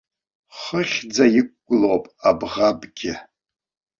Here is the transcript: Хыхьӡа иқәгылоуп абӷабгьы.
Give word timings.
Хыхьӡа 0.59 1.25
иқәгылоуп 1.39 2.05
абӷабгьы. 2.29 3.13